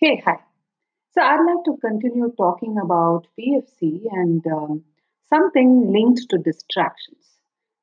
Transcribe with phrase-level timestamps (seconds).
[0.00, 0.36] Hey, hi.
[1.12, 4.84] So I'd like to continue talking about PFC and um,
[5.32, 7.26] something linked to distractions.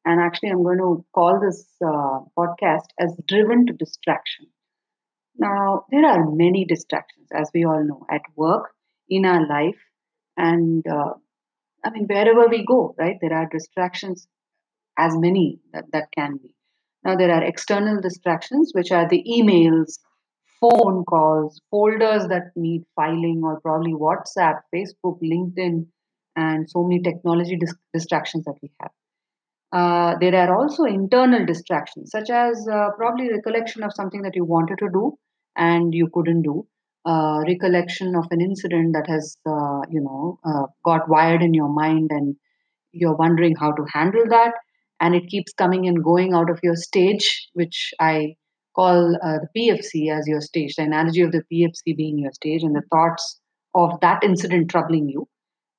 [0.05, 4.47] And actually, I'm going to call this uh, podcast as Driven to Distraction.
[5.37, 8.73] Now, there are many distractions, as we all know, at work,
[9.09, 9.79] in our life,
[10.37, 11.13] and uh,
[11.83, 13.17] I mean, wherever we go, right?
[13.21, 14.28] There are distractions,
[14.97, 16.55] as many that, that can be.
[17.03, 19.99] Now, there are external distractions, which are the emails,
[20.62, 25.88] phone calls, folders that need filing, or probably WhatsApp, Facebook, LinkedIn,
[26.36, 28.91] and so many technology dis- distractions that we have.
[29.73, 34.44] Uh, there are also internal distractions, such as uh, probably recollection of something that you
[34.45, 35.17] wanted to do
[35.55, 36.67] and you couldn't do,
[37.05, 41.70] uh, recollection of an incident that has, uh, you know, uh, got wired in your
[41.70, 42.36] mind and
[42.91, 44.53] you're wondering how to handle that
[45.00, 48.36] and it keeps coming and going out of your stage which i
[48.81, 52.63] call uh, the pfc as your stage the analogy of the pfc being your stage
[52.63, 53.39] and the thoughts
[53.76, 55.28] of that incident troubling you.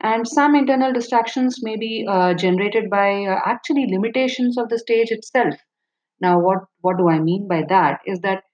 [0.01, 5.11] And some internal distractions may be uh, generated by uh, actually limitations of the stage
[5.11, 5.55] itself.
[6.21, 8.45] Now what what do i mean by that is that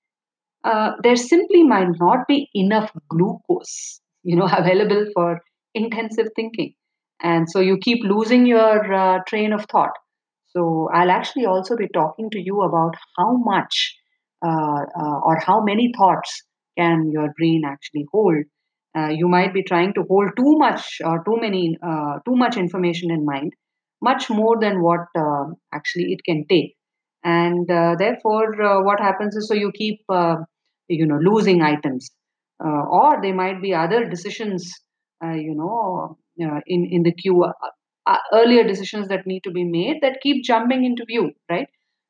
[0.64, 5.40] uh, there simply might not be enough glucose you know available for
[5.74, 6.74] intensive thinking.
[7.20, 9.96] And so you keep losing your uh, train of thought.
[10.48, 13.97] So i'll actually also be talking to you about how much
[14.44, 16.42] uh, uh, or how many thoughts
[16.78, 18.44] can your brain actually hold?
[18.96, 22.56] Uh, you might be trying to hold too much or too many uh, too much
[22.56, 23.52] information in mind
[24.00, 26.74] much more than what uh, actually it can take.
[27.24, 30.00] And therefore what happens is so you keep
[30.88, 32.10] you know losing items.
[32.60, 34.72] Or there might be other decisions
[35.22, 36.16] you know
[36.66, 37.44] in in the queue
[38.32, 41.68] earlier decisions that need to be made that keep jumping into view right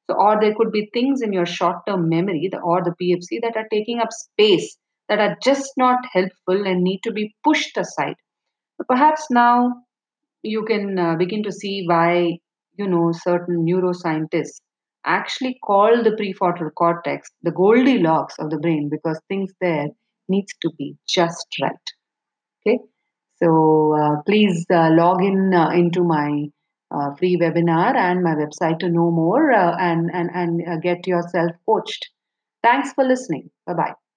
[0.08, 3.40] so or there could be things in your short term memory the, or the pfc
[3.42, 4.76] that are taking up space
[5.08, 8.16] that are just not helpful and need to be pushed aside.
[8.76, 9.72] So perhaps now
[10.42, 12.38] you can uh, begin to see why
[12.76, 14.60] you know certain neuroscientists
[15.04, 19.88] actually call the prefrontal cortex the goldilocks of the brain because things there
[20.28, 21.72] needs to be just right.
[22.66, 22.78] Okay?
[23.42, 26.48] So uh, please uh, log in uh, into my
[26.98, 31.06] uh, free webinar and my website to know more uh, and and and uh, get
[31.06, 32.10] yourself coached
[32.62, 33.50] thanks for listening.
[33.66, 34.07] Bye bye